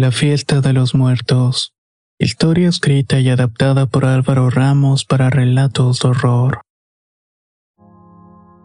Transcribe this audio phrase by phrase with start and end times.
[0.00, 1.74] La fiesta de los muertos.
[2.18, 6.62] Historia escrita y adaptada por Álvaro Ramos para relatos de horror.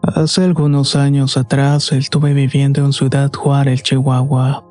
[0.02, 4.64] Hace algunos años atrás estuve viviendo en Ciudad Juárez, Chihuahua.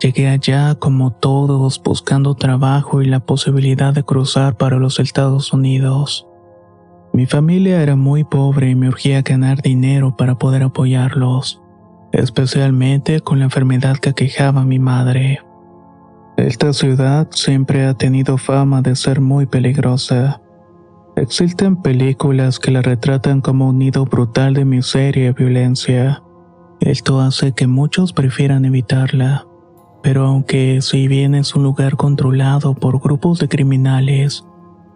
[0.00, 6.26] Llegué allá como todos buscando trabajo y la posibilidad de cruzar para los Estados Unidos.
[7.12, 11.62] Mi familia era muy pobre y me urgía ganar dinero para poder apoyarlos,
[12.10, 15.38] especialmente con la enfermedad que aquejaba a mi madre.
[16.36, 20.40] Esta ciudad siempre ha tenido fama de ser muy peligrosa.
[21.14, 26.22] Existen películas que la retratan como un nido brutal de miseria y violencia.
[26.80, 29.46] Esto hace que muchos prefieran evitarla.
[30.02, 34.44] Pero aunque si bien es un lugar controlado por grupos de criminales,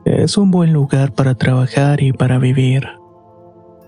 [0.06, 2.88] es un buen lugar para trabajar y para vivir.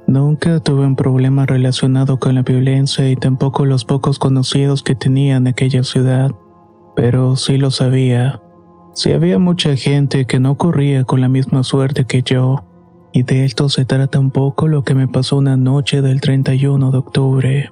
[0.06, 5.36] Nunca tuve un problema relacionado con la violencia y tampoco los pocos conocidos que tenía
[5.36, 6.30] en aquella ciudad
[6.98, 8.42] pero sí lo sabía.
[8.92, 12.64] Si había mucha gente que no corría con la misma suerte que yo,
[13.12, 16.91] y de esto se trata un poco lo que me pasó una noche del 31
[16.91, 17.70] de octubre.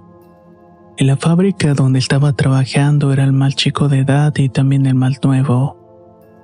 [0.96, 4.94] En la fábrica donde estaba trabajando era el mal chico de edad y también el
[4.94, 5.76] mal nuevo.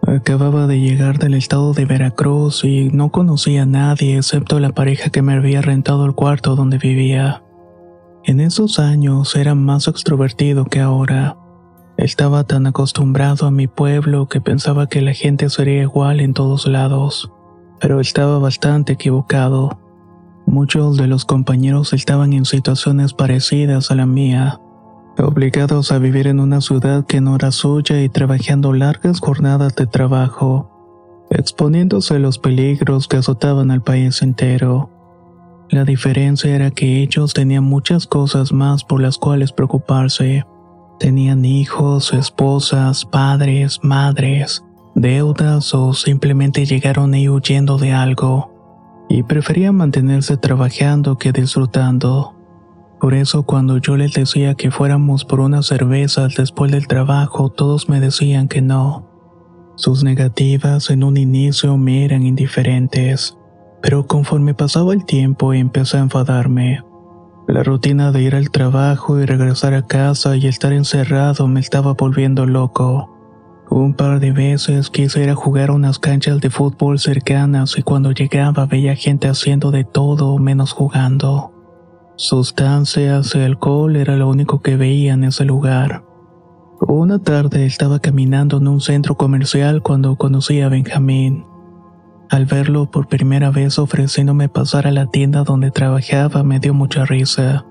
[0.04, 5.10] Acababa de llegar del estado de Veracruz y no conocía a nadie excepto la pareja
[5.10, 7.44] que me había rentado el cuarto donde vivía.
[8.24, 11.36] En esos años era más extrovertido que ahora.
[12.02, 16.66] Estaba tan acostumbrado a mi pueblo que pensaba que la gente sería igual en todos
[16.66, 17.30] lados,
[17.80, 19.78] pero estaba bastante equivocado.
[20.44, 24.58] Muchos de los compañeros estaban en situaciones parecidas a la mía,
[25.16, 29.86] obligados a vivir en una ciudad que no era suya y trabajando largas jornadas de
[29.86, 34.90] trabajo, exponiéndose a los peligros que azotaban al país entero.
[35.70, 40.44] La diferencia era que ellos tenían muchas cosas más por las cuales preocuparse
[41.02, 44.62] Tenían hijos, esposas, padres, madres,
[44.94, 52.36] deudas o simplemente llegaron ahí huyendo de algo y preferían mantenerse trabajando que disfrutando.
[53.00, 57.88] Por eso cuando yo les decía que fuéramos por unas cervezas después del trabajo, todos
[57.88, 59.10] me decían que no.
[59.74, 63.36] Sus negativas en un inicio me eran indiferentes,
[63.82, 66.84] pero conforme pasaba el tiempo empecé a enfadarme.
[67.48, 71.94] La rutina de ir al trabajo y regresar a casa y estar encerrado me estaba
[71.94, 73.08] volviendo loco.
[73.68, 77.82] Un par de veces quise ir a jugar a unas canchas de fútbol cercanas y
[77.82, 81.52] cuando llegaba veía gente haciendo de todo menos jugando.
[82.16, 86.04] Sustancias y alcohol era lo único que veía en ese lugar.
[86.86, 91.46] Una tarde estaba caminando en un centro comercial cuando conocí a Benjamín.
[92.32, 97.04] Al verlo por primera vez ofreciéndome pasar a la tienda donde trabajaba me dio mucha
[97.04, 97.66] risa.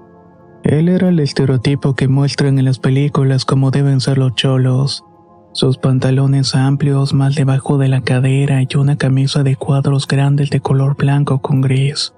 [0.64, 5.04] Él era el estereotipo que muestran en las películas como deben ser los cholos.
[5.52, 10.60] Sus pantalones amplios mal debajo de la cadera y una camisa de cuadros grandes de
[10.60, 12.14] color blanco con gris.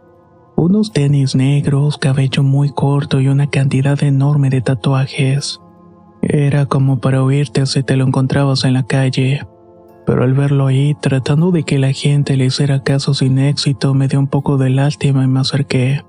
[0.57, 5.61] Unos tenis negros, cabello muy corto y una cantidad enorme de tatuajes.
[6.21, 9.47] Era como para oírte si te lo encontrabas en la calle
[10.05, 14.07] pero al verlo ahí, tratando de que la gente le hiciera caso sin éxito, me
[14.07, 16.03] dio un poco de lástima y me acerqué.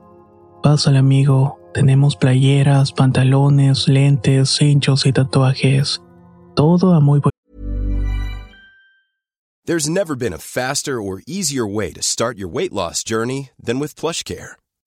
[0.63, 6.01] Pásale amigo, tenemos playeras, pantalones, lentes, cinchos y tatuajes.
[6.55, 7.31] Todo a muy buen
[9.67, 13.79] There's never been a faster or easier way to start your weight loss journey than
[13.79, 14.57] with PlushCare.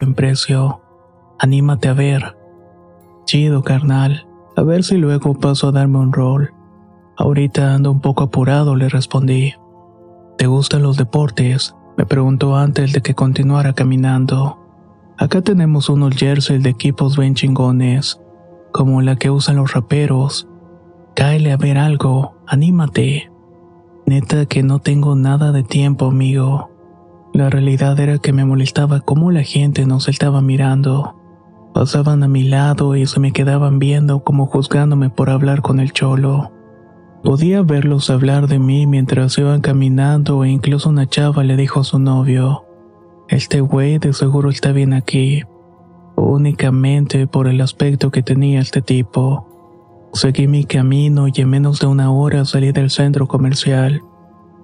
[0.00, 0.80] En precio,
[1.38, 2.36] anímate a ver.
[3.26, 4.26] Chido, carnal.
[4.56, 6.52] A ver si luego paso a darme un rol.
[7.16, 9.54] Ahorita ando un poco apurado, le respondí.
[10.38, 11.74] ¿Te gustan los deportes?
[11.98, 14.58] Me preguntó antes de que continuara caminando.
[15.18, 18.18] Acá tenemos unos jerseys de equipos bien chingones,
[18.72, 20.48] como la que usan los raperos.
[21.14, 23.30] Cáele a ver algo, anímate.
[24.10, 26.68] Neta que no tengo nada de tiempo, amigo.
[27.32, 31.14] La realidad era que me molestaba cómo la gente nos estaba mirando.
[31.72, 35.92] Pasaban a mi lado y se me quedaban viendo como juzgándome por hablar con el
[35.92, 36.50] cholo.
[37.22, 41.84] Podía verlos hablar de mí mientras iban caminando e incluso una chava le dijo a
[41.84, 42.64] su novio,
[43.28, 45.44] Este güey de seguro está bien aquí,
[46.16, 49.49] únicamente por el aspecto que tenía este tipo.
[50.12, 54.02] Seguí mi camino y en menos de una hora salí del centro comercial.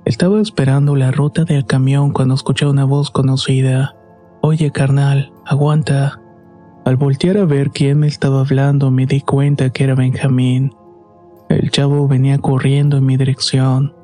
[0.04, 3.94] Estaba esperando la ruta del camión cuando escuché una voz conocida.
[4.42, 6.20] Oye, carnal, aguanta.
[6.84, 10.74] Al voltear a ver quién me estaba hablando me di cuenta que era Benjamín.
[11.48, 13.94] El chavo venía corriendo en mi dirección.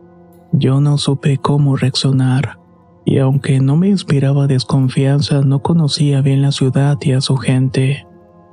[0.53, 2.59] Yo no supe cómo reaccionar,
[3.05, 8.07] y aunque no me inspiraba desconfianza, no conocía bien la ciudad y a su gente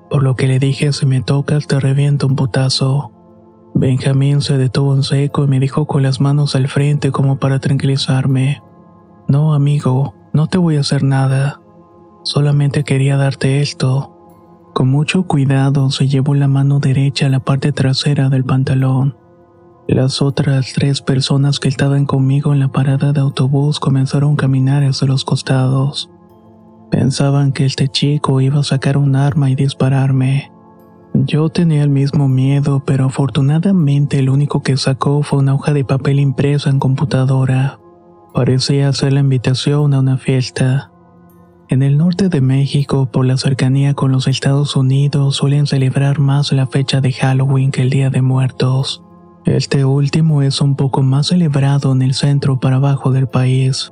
[0.10, 3.12] por lo que le dije si me tocas te reviento un putazo.
[3.74, 7.60] Benjamín se detuvo en seco y me dijo con las manos al frente como para
[7.60, 8.62] tranquilizarme.
[9.28, 11.62] No, amigo, no te voy a hacer nada.
[12.24, 14.16] Solamente quería darte esto.
[14.74, 19.18] Con mucho cuidado se llevó la mano derecha a la parte trasera del pantalón.
[19.88, 24.84] Las otras tres personas que estaban conmigo en la parada de autobús comenzaron a caminar
[24.84, 26.10] hacia los costados.
[26.92, 30.52] Pensaban que este chico iba a sacar un arma y dispararme.
[31.14, 35.84] Yo tenía el mismo miedo, pero afortunadamente el único que sacó fue una hoja de
[35.84, 37.80] papel impresa en computadora.
[38.34, 40.92] Parecía ser la invitación a una fiesta.
[41.68, 46.52] En el norte de México, por la cercanía con los Estados Unidos, suelen celebrar más
[46.52, 49.04] la fecha de Halloween que el Día de Muertos.
[49.46, 53.92] Este último es un poco más celebrado en el centro para abajo del país.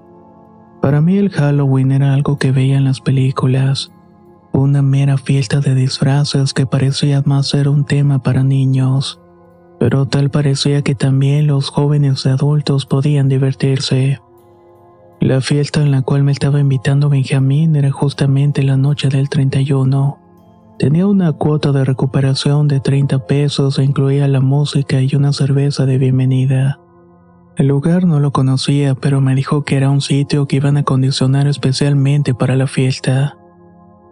[0.88, 3.92] Para mí el Halloween era algo que veía en las películas,
[4.54, 9.20] una mera fiesta de disfraces que parecía más ser un tema para niños,
[9.82, 14.22] pero tal parecía que también los jóvenes y adultos podían divertirse.
[15.20, 20.18] La fiesta en la cual me estaba invitando Benjamín era justamente la noche del 31.
[20.80, 25.86] Tenía una cuota de recuperación de 30 pesos e incluía la música y una cerveza
[25.86, 26.80] de bienvenida.
[27.58, 30.84] El lugar no lo conocía, pero me dijo que era un sitio que iban a
[30.84, 33.36] condicionar especialmente para la fiesta.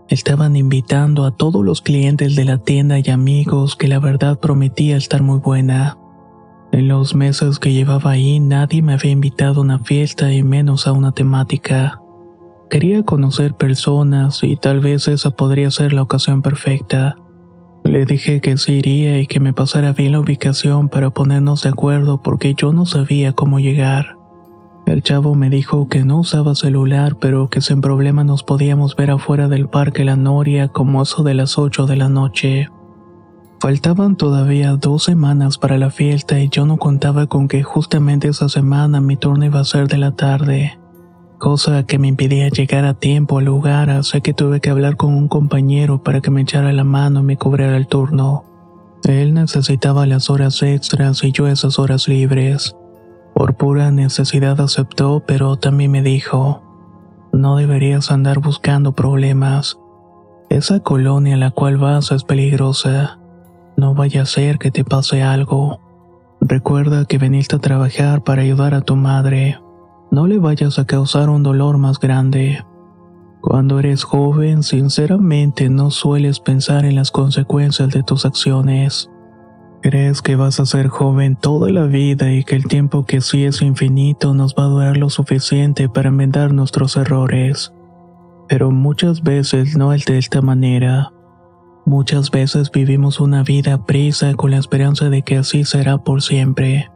[0.10, 4.98] Estaban invitando a todos los clientes de la tienda y amigos que la verdad prometía
[4.98, 6.00] estar muy buena.
[6.72, 10.88] En los meses que llevaba ahí nadie me había invitado a una fiesta y menos
[10.88, 12.02] a una temática.
[12.72, 17.18] Quería conocer personas y tal vez esa podría ser la ocasión perfecta.
[17.86, 21.70] Le dije que sí iría y que me pasara bien la ubicación para ponernos de
[21.70, 24.18] acuerdo porque yo no sabía cómo llegar.
[24.88, 29.12] El chavo me dijo que no usaba celular, pero que sin problema nos podíamos ver
[29.12, 32.70] afuera del parque La Noria como eso de las 8 de la noche.
[33.60, 38.50] Faltaban todavía dos semanas para la fiesta y yo no contaba con que justamente esa
[38.50, 40.80] semana mi turno iba a ser de la tarde
[41.46, 45.14] cosa que me impedía llegar a tiempo al lugar, así que tuve que hablar con
[45.14, 48.46] un compañero para que me echara la mano y me cubriera el turno.
[49.04, 52.76] Él necesitaba las horas extras y yo esas horas libres.
[53.36, 56.64] Por pura necesidad aceptó, pero también me dijo,
[57.32, 59.78] No deberías andar buscando problemas.
[60.50, 63.20] Esa colonia a la cual vas es peligrosa.
[63.78, 65.80] No vaya a ser que te pase algo.
[66.42, 69.60] Recuerda que viniste a trabajar para ayudar a tu madre.
[70.16, 72.64] No le vayas a causar un dolor más grande.
[73.42, 79.12] Cuando eres joven, sinceramente no sueles pensar en las consecuencias de tus acciones.
[79.82, 83.44] Crees que vas a ser joven toda la vida y que el tiempo que sí
[83.44, 87.74] es infinito nos va a durar lo suficiente para enmendar nuestros errores.
[88.48, 91.12] Pero muchas veces no es de esta manera.
[91.86, 96.90] Muchas veces vivimos una vida prisa con la esperanza de que así será por siempre.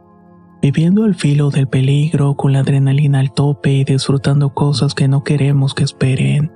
[0.62, 5.24] Viviendo al filo del peligro con la adrenalina al tope y disfrutando cosas que no
[5.24, 6.52] queremos que esperen.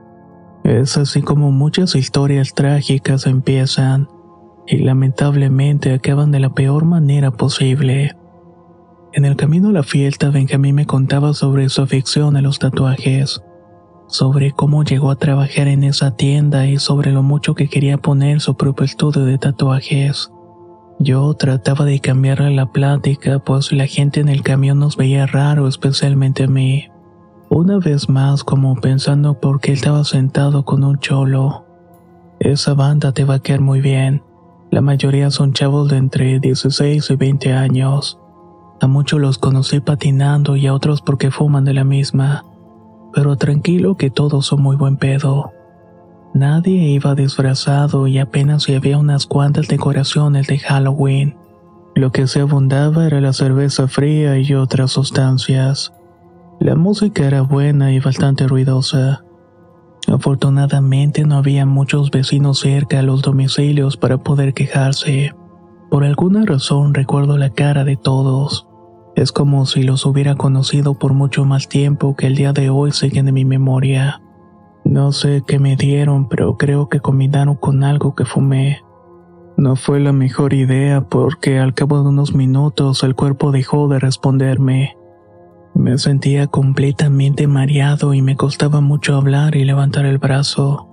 [0.62, 4.08] Es así como muchas historias trágicas empiezan
[4.66, 8.14] y lamentablemente acaban de la peor manera posible.
[9.14, 13.42] En el camino a la fiesta, Benjamín me contaba sobre su afición a los tatuajes,
[14.06, 18.40] sobre cómo llegó a trabajar en esa tienda y sobre lo mucho que quería poner
[18.40, 20.30] su propio estudio de tatuajes.
[21.04, 25.68] Yo trataba de cambiarle la plática, pues la gente en el camión nos veía raro,
[25.68, 26.88] especialmente a mí.
[27.50, 31.66] Una vez más, como pensando por qué estaba sentado con un cholo.
[32.40, 34.22] Esa banda te va a quedar muy bien.
[34.70, 38.18] La mayoría son chavos de entre 16 y 20 años.
[38.80, 42.46] A muchos los conocí patinando y a otros porque fuman de la misma.
[43.12, 45.52] Pero tranquilo que todos son muy buen pedo.
[46.34, 51.36] Nadie iba disfrazado y apenas había unas cuantas decoraciones de Halloween.
[51.94, 55.92] Lo que se abundaba era la cerveza fría y otras sustancias.
[56.58, 59.24] La música era buena y bastante ruidosa.
[60.08, 65.32] Afortunadamente no había muchos vecinos cerca a los domicilios para poder quejarse.
[65.88, 68.66] Por alguna razón recuerdo la cara de todos.
[69.14, 72.90] Es como si los hubiera conocido por mucho más tiempo que el día de hoy
[72.90, 74.20] siguen en mi memoria.
[74.84, 78.82] No sé qué me dieron, pero creo que combinaron con algo que fumé.
[79.56, 83.98] No fue la mejor idea porque al cabo de unos minutos el cuerpo dejó de
[83.98, 84.96] responderme.
[85.74, 90.88] Me sentía completamente mareado y me costaba mucho hablar y levantar el brazo.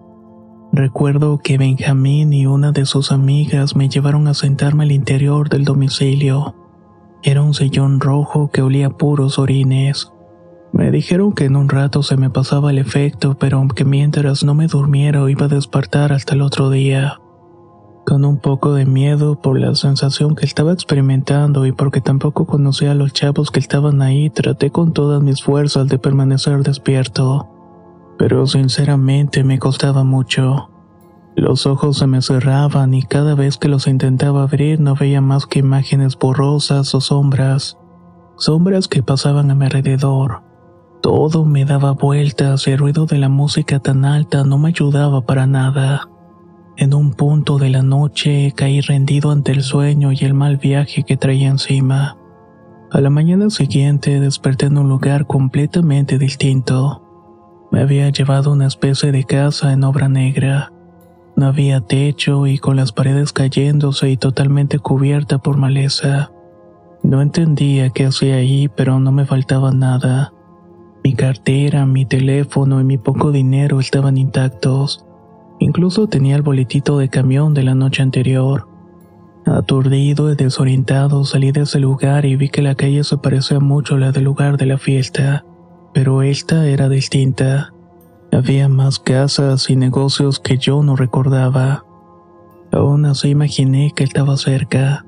[0.72, 5.66] Recuerdo que Benjamín y una de sus amigas me llevaron a sentarme al interior del
[5.66, 6.56] domicilio.
[7.24, 10.11] Era un sillón rojo que olía puros orines.
[10.74, 14.54] Me dijeron que en un rato se me pasaba el efecto, pero que mientras no
[14.54, 17.20] me durmiera iba a despertar hasta el otro día
[18.06, 22.92] con un poco de miedo por la sensación que estaba experimentando y porque tampoco conocía
[22.92, 27.48] a los chavos que estaban ahí, traté con todas mis fuerzas de permanecer despierto.
[28.18, 30.70] Pero sinceramente me costaba mucho.
[31.36, 35.46] Los ojos se me cerraban y cada vez que los intentaba abrir no veía más
[35.46, 37.78] que imágenes borrosas o sombras.
[38.38, 40.51] Sombras que pasaban a mi alrededor.
[41.02, 45.22] Todo me daba vueltas y el ruido de la música tan alta no me ayudaba
[45.22, 46.08] para nada.
[46.78, 51.04] En un punto de la noche caí rendido ante el sueño y el mal viaje
[51.04, 52.18] que traía encima.
[52.92, 57.02] A la mañana siguiente desperté en un lugar completamente distinto.
[57.72, 60.72] Me había llevado una especie de casa en obra negra.
[61.36, 66.32] No había techo y con las paredes cayéndose y totalmente cubierta por maleza.
[67.02, 70.34] No entendía qué hacía ahí, pero no me faltaba nada.
[71.04, 75.06] Mi cartera, mi teléfono y mi poco dinero estaban intactos
[75.62, 78.68] Incluso tenía el boletito de camión de la noche anterior.
[79.46, 83.94] Aturdido y desorientado salí de ese lugar y vi que la calle se parecía mucho
[83.94, 85.46] a la del lugar de la fiesta,
[85.94, 87.76] pero esta era distinta.
[88.32, 91.86] Había más casas y negocios que yo no recordaba.
[92.72, 95.06] Aún así imaginé que estaba cerca,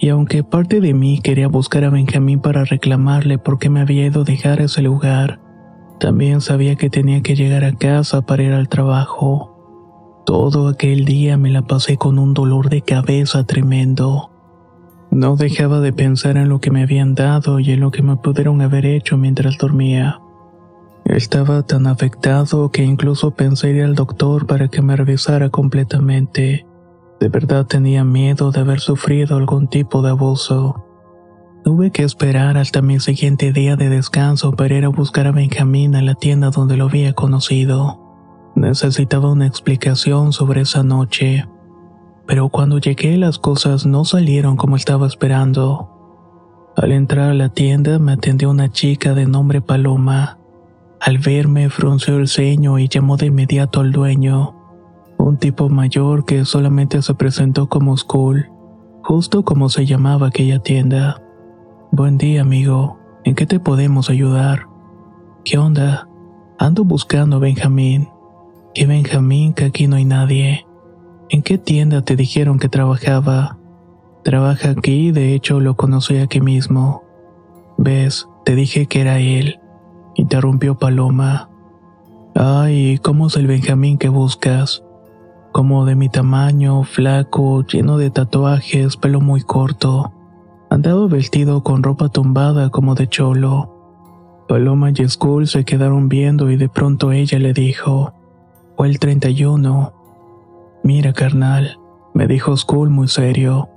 [0.00, 4.06] y aunque parte de mí quería buscar a Benjamín para reclamarle por qué me había
[4.06, 5.40] ido a dejar ese lugar,
[6.00, 10.22] también sabía que tenía que llegar a casa para ir al trabajo.
[10.24, 14.30] Todo aquel día me la pasé con un dolor de cabeza tremendo.
[15.10, 18.16] No dejaba de pensar en lo que me habían dado y en lo que me
[18.16, 20.22] pudieron haber hecho mientras dormía.
[21.04, 26.64] Estaba tan afectado que incluso pensé ir al doctor para que me revisara completamente.
[27.20, 30.86] De verdad tenía miedo de haber sufrido algún tipo de abuso.
[31.62, 35.94] Tuve que esperar hasta mi siguiente día de descanso para ir a buscar a Benjamín
[35.94, 38.00] a la tienda donde lo había conocido.
[38.56, 41.46] Necesitaba una explicación sobre esa noche,
[42.26, 45.90] pero cuando llegué las cosas no salieron como estaba esperando.
[46.76, 50.38] Al entrar a la tienda me atendió una chica de nombre Paloma.
[51.00, 54.59] Al verme frunció el ceño y llamó de inmediato al dueño,
[55.20, 58.50] un tipo mayor que solamente se presentó como School,
[59.02, 61.22] justo como se llamaba aquella tienda.
[61.92, 62.98] Buen día, amigo.
[63.24, 64.66] ¿En qué te podemos ayudar?
[65.44, 66.08] ¿Qué onda?
[66.58, 68.08] Ando buscando a Benjamín.
[68.74, 69.52] ¿Qué Benjamín?
[69.52, 70.66] Que aquí no hay nadie.
[71.28, 73.58] ¿En qué tienda te dijeron que trabajaba?
[74.24, 77.02] Trabaja aquí, de hecho lo conocí aquí mismo.
[77.76, 79.60] Ves, te dije que era él.
[80.14, 81.50] Interrumpió Paloma.
[82.34, 84.82] Ay, ¿cómo es el Benjamín que buscas?
[85.52, 90.12] Como de mi tamaño, flaco, lleno de tatuajes, pelo muy corto.
[90.70, 94.44] Andaba vestido con ropa tumbada como de cholo.
[94.48, 98.14] Paloma y Skull se quedaron viendo y de pronto ella le dijo,
[98.76, 99.92] fue el 31.
[100.84, 101.78] Mira, carnal,
[102.14, 103.68] me dijo Skull muy serio.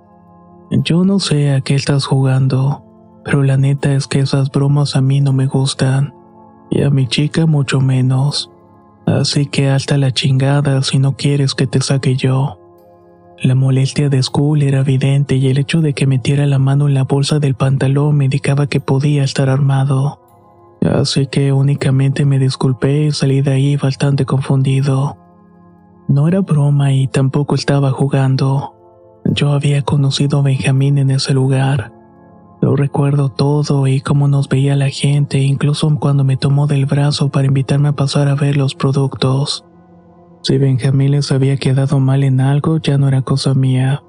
[0.70, 2.84] Yo no sé a qué estás jugando,
[3.25, 6.13] pero la neta es que esas bromas a mí no me gustan,
[6.70, 8.52] y a mi chica mucho menos.
[9.05, 12.60] Así que hasta la chingada si no quieres que te saque yo.
[13.41, 16.93] La molestia de Skull era evidente y el hecho de que metiera la mano en
[16.93, 20.22] la bolsa del pantalón me indicaba que podía estar armado.
[20.81, 25.17] Así que únicamente me disculpé y salí de ahí bastante confundido.
[26.07, 28.75] No era broma y tampoco estaba jugando.
[29.25, 31.91] Yo había conocido a Benjamín en ese lugar.
[32.63, 37.27] Lo recuerdo todo y cómo nos veía la gente, incluso cuando me tomó del brazo
[37.27, 39.65] para invitarme a pasar a ver los productos.
[40.43, 44.01] Si Benjamín les había quedado mal en algo, ya no era cosa mía.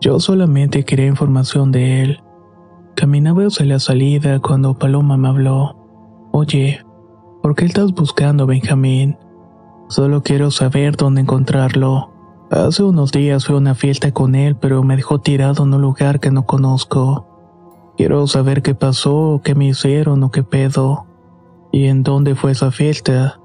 [0.00, 2.22] Yo solamente quería información de él.
[2.94, 5.76] Caminaba hacia la salida cuando Paloma me habló.
[6.30, 6.84] Oye,
[7.42, 9.18] ¿por qué estás buscando Benjamín?
[9.88, 12.12] Solo quiero saber dónde encontrarlo.
[12.52, 15.82] Hace unos días fui a una fiesta con él, pero me dejó tirado en un
[15.82, 17.35] lugar que no conozco.
[17.96, 21.06] Quiero saber qué pasó, qué me hicieron o qué pedo.
[21.72, 23.40] ¿Y en dónde fue esa fiesta?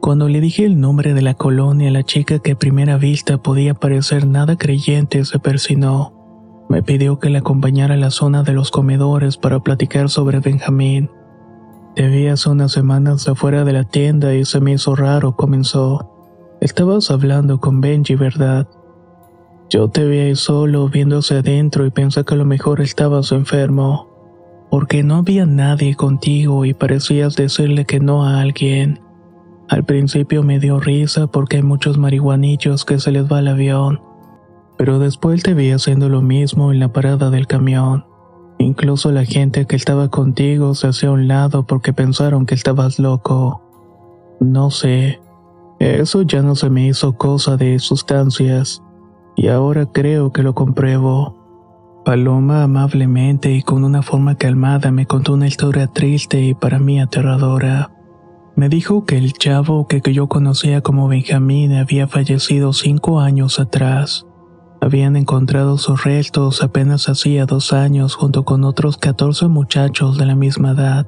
[0.00, 3.74] Cuando le dije el nombre de la colonia, la chica que a primera vista podía
[3.74, 6.12] parecer nada creyente se persinó.
[6.68, 11.10] Me pidió que la acompañara a la zona de los comedores para platicar sobre Benjamín.
[11.96, 16.12] Te vi hace unas semanas afuera de la tienda y se me hizo raro, comenzó.
[16.60, 18.68] Estabas hablando con Benji, ¿verdad?
[19.70, 24.08] Yo te vi ahí solo viéndose adentro y pensé que a lo mejor estabas enfermo,
[24.70, 29.00] porque no había nadie contigo y parecías decirle que no a alguien.
[29.68, 34.00] Al principio me dio risa porque hay muchos marihuanillos que se les va el avión,
[34.78, 38.06] pero después te vi haciendo lo mismo en la parada del camión.
[38.56, 42.98] Incluso la gente que estaba contigo se hacía a un lado porque pensaron que estabas
[42.98, 43.62] loco.
[44.40, 45.20] No sé,
[45.78, 48.82] eso ya no se me hizo cosa de sustancias,
[49.38, 51.36] y ahora creo que lo compruebo.
[52.04, 57.00] Paloma amablemente y con una forma calmada me contó una historia triste y para mí
[57.00, 57.92] aterradora.
[58.56, 64.26] Me dijo que el chavo que yo conocía como Benjamín había fallecido cinco años atrás.
[64.80, 70.34] Habían encontrado sus restos apenas hacía dos años junto con otros 14 muchachos de la
[70.34, 71.06] misma edad.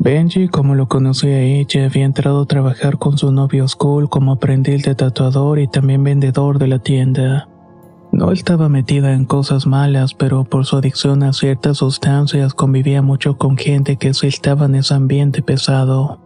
[0.00, 4.84] Benji, como lo conocía ella, había entrado a trabajar con su novio Skull como aprendiz
[4.84, 7.48] de tatuador y también vendedor de la tienda.
[8.12, 13.38] No estaba metida en cosas malas, pero por su adicción a ciertas sustancias convivía mucho
[13.38, 16.20] con gente que se estaba en ese ambiente pesado.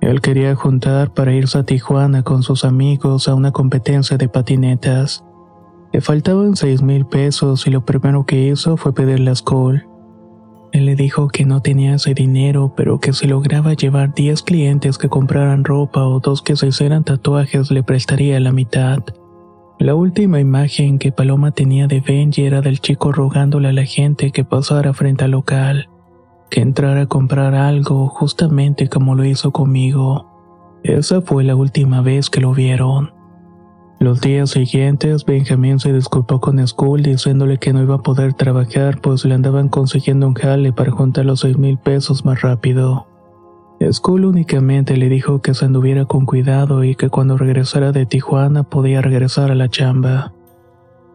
[0.00, 5.26] Él quería juntar para irse a Tijuana con sus amigos a una competencia de patinetas.
[5.92, 9.89] Le faltaban seis mil pesos y lo primero que hizo fue pedirle a Skull.
[10.72, 14.98] Él le dijo que no tenía ese dinero, pero que si lograba llevar 10 clientes
[14.98, 19.02] que compraran ropa o dos que se hicieran tatuajes le prestaría la mitad.
[19.78, 24.30] La última imagen que Paloma tenía de Benji era del chico rogándole a la gente
[24.30, 25.88] que pasara frente al local
[26.50, 30.26] que entrara a comprar algo justamente como lo hizo conmigo.
[30.82, 33.12] Esa fue la última vez que lo vieron.
[34.00, 38.98] Los días siguientes, Benjamín se disculpó con Skull diciéndole que no iba a poder trabajar
[39.02, 43.06] pues le andaban consiguiendo un jale para juntar los seis mil pesos más rápido.
[43.92, 48.62] Skull únicamente le dijo que se anduviera con cuidado y que cuando regresara de Tijuana
[48.62, 50.32] podía regresar a la chamba.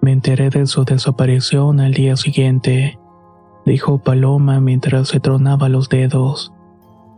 [0.01, 2.99] Me enteré de su desaparición al día siguiente
[3.65, 6.53] dijo Paloma mientras se tronaba los dedos.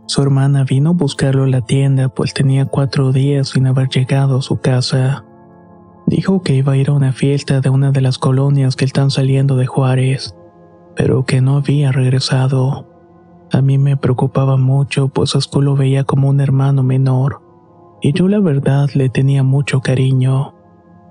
[0.06, 4.38] Su hermana vino a buscarlo a la tienda pues tenía cuatro días sin haber llegado
[4.38, 5.24] a su casa.
[6.08, 9.10] Dijo que iba a ir a una fiesta de una de las colonias que están
[9.10, 10.34] saliendo de Juárez,
[10.96, 12.86] pero que no había regresado.
[13.52, 17.42] A mí me preocupaba mucho pues a lo veía como un hermano menor,
[18.00, 20.54] y yo la verdad le tenía mucho cariño.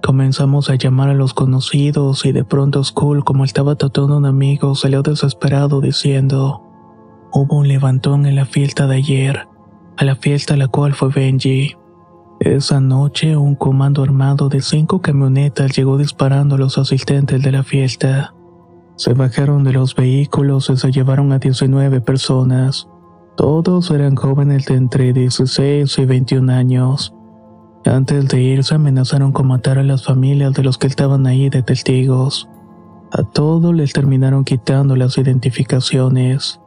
[0.01, 4.25] Comenzamos a llamar a los conocidos y de pronto Skull, como estaba tratando a un
[4.25, 6.63] amigo, salió desesperado diciendo,
[7.31, 9.47] hubo un levantón en la fiesta de ayer,
[9.95, 11.75] a la fiesta a la cual fue Benji.
[12.39, 17.63] Esa noche un comando armado de cinco camionetas llegó disparando a los asistentes de la
[17.63, 18.36] fiesta.
[18.95, 22.88] Se bajaron de los vehículos y se llevaron a 19 personas.
[23.36, 27.15] Todos eran jóvenes de entre 16 y 21 años.
[27.86, 31.63] Antes de irse amenazaron con matar a las familias de los que estaban ahí de
[31.63, 32.47] testigos.
[33.12, 36.60] A todos les terminaron quitando las identificaciones.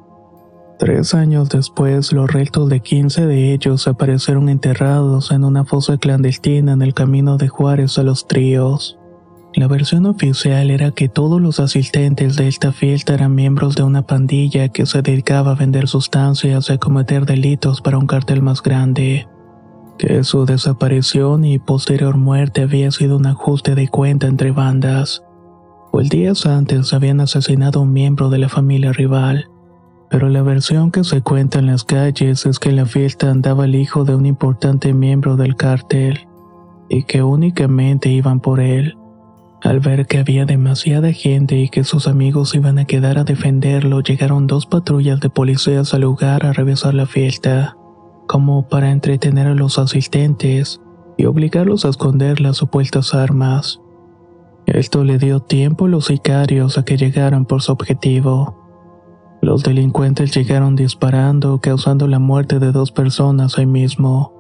[0.81, 6.73] Tres años después, los restos de 15 de ellos aparecieron enterrados en una fosa clandestina
[6.73, 8.99] en el camino de Juárez a los Tríos.
[9.53, 14.07] La versión oficial era que todos los asistentes de esta fiesta eran miembros de una
[14.07, 18.63] pandilla que se dedicaba a vender sustancias y a cometer delitos para un cartel más
[18.63, 19.29] grande,
[19.99, 25.23] que su desaparición y posterior muerte había sido un ajuste de cuenta entre bandas,
[25.93, 29.50] pues días antes habían asesinado a un miembro de la familia rival.
[30.11, 33.65] Pero la versión que se cuenta en las calles es que en la fiesta andaba
[33.65, 36.27] el hijo de un importante miembro del cártel
[36.89, 38.97] y que únicamente iban por él.
[39.63, 44.01] Al ver que había demasiada gente y que sus amigos iban a quedar a defenderlo,
[44.01, 47.77] llegaron dos patrullas de policías al lugar a revisar la fiesta,
[48.27, 50.81] como para entretener a los asistentes
[51.17, 53.81] y obligarlos a esconder las supuestas armas.
[54.67, 58.60] Esto le dio tiempo a los sicarios a que llegaran por su objetivo.
[59.43, 64.35] Los delincuentes llegaron disparando, causando la muerte de dos personas ahí mismo.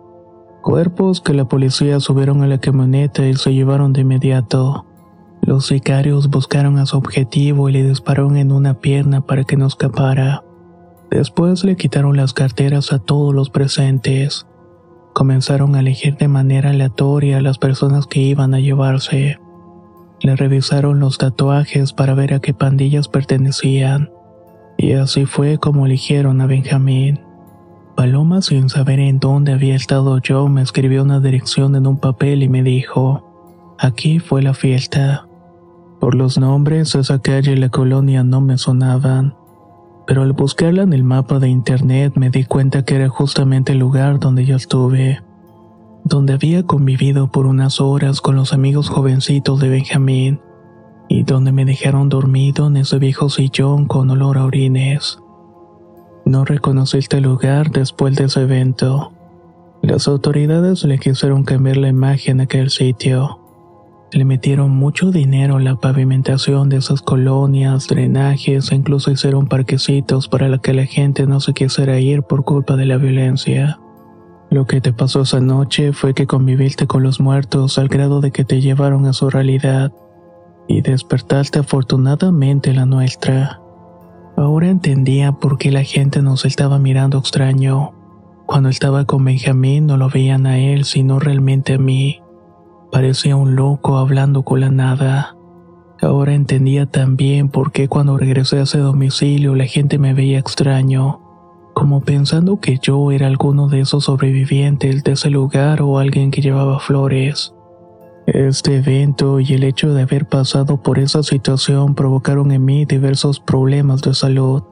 [0.62, 4.84] Cuerpos que la policía subieron a la camioneta y se llevaron de inmediato.
[5.40, 9.66] Los sicarios buscaron a su objetivo y le dispararon en una pierna para que no
[9.66, 10.44] escapara.
[11.10, 14.46] Después le quitaron las carteras a todos los presentes.
[15.14, 19.40] Comenzaron a elegir de manera aleatoria a las personas que iban a llevarse.
[20.20, 24.10] Le revisaron los tatuajes para ver a qué pandillas pertenecían.
[24.82, 27.20] Y así fue como eligieron a Benjamín.
[27.96, 32.42] Paloma, sin saber en dónde había estado yo, me escribió una dirección en un papel
[32.42, 35.28] y me dijo, aquí fue la fiesta.
[36.00, 39.34] Por los nombres, esa calle y la colonia no me sonaban,
[40.06, 43.78] pero al buscarla en el mapa de internet me di cuenta que era justamente el
[43.80, 45.20] lugar donde yo estuve,
[46.04, 50.40] donde había convivido por unas horas con los amigos jovencitos de Benjamín,
[51.10, 55.18] y donde me dejaron dormido en ese viejo sillón con olor a orines.
[56.24, 59.12] No reconocí este lugar después de ese evento.
[59.82, 63.40] Las autoridades le quisieron cambiar la imagen a aquel sitio
[64.12, 70.26] le metieron mucho dinero a la pavimentación de esas colonias, drenajes e incluso hicieron parquecitos
[70.26, 73.78] para que la gente no se quisiera ir por culpa de la violencia.
[74.50, 78.32] Lo que te pasó esa noche fue que conviviste con los muertos al grado de
[78.32, 79.92] que te llevaron a su realidad
[80.70, 83.60] y despertaste afortunadamente la nuestra.
[84.36, 87.92] Ahora entendía por qué la gente nos estaba mirando extraño.
[88.46, 92.20] Cuando estaba con Benjamín no lo veían a él sino realmente a mí.
[92.92, 95.36] Parecía un loco hablando con la nada.
[96.00, 101.20] Ahora entendía también por qué cuando regresé a ese domicilio la gente me veía extraño,
[101.74, 106.42] como pensando que yo era alguno de esos sobrevivientes de ese lugar o alguien que
[106.42, 107.54] llevaba flores.
[108.32, 113.40] Este evento y el hecho de haber pasado por esa situación provocaron en mí diversos
[113.40, 114.62] problemas de salud.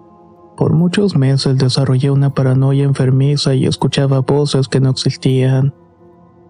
[0.56, 5.74] Por muchos meses desarrollé una paranoia enfermiza y escuchaba voces que no existían.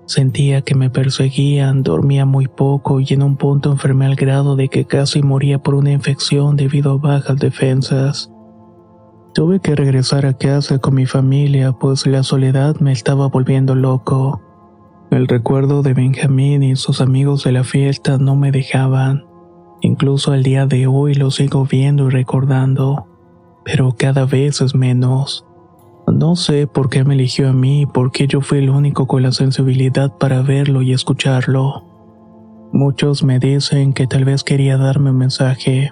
[0.05, 4.68] Sentía que me perseguían, dormía muy poco y en un punto enfermé al grado de
[4.68, 8.31] que casi moría por una infección debido a bajas defensas.
[9.33, 14.42] Tuve que regresar a casa con mi familia pues la soledad me estaba volviendo loco.
[15.11, 19.25] El recuerdo de Benjamín y sus amigos de la fiesta no me dejaban.
[19.81, 23.07] Incluso al día de hoy lo sigo viendo y recordando,
[23.64, 25.47] pero cada vez es menos.
[26.07, 29.07] No sé por qué me eligió a mí y por qué yo fui el único
[29.07, 31.85] con la sensibilidad para verlo y escucharlo.
[32.73, 35.90] Muchos me dicen que tal vez quería darme un mensaje,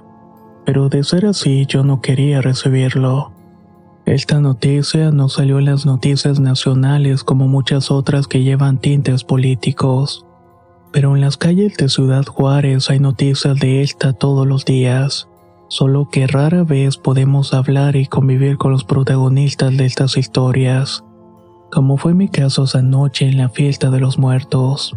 [0.66, 3.32] pero de ser así yo no quería recibirlo.
[4.06, 10.24] Esta noticia no salió en las noticias nacionales como muchas otras que llevan tintes políticos,
[10.92, 15.28] pero en las calles de Ciudad Juárez hay noticias de esta todos los días
[15.68, 21.04] solo que rara vez podemos hablar y convivir con los protagonistas de estas historias,
[21.70, 24.96] como fue mi caso esa noche en la fiesta de los muertos.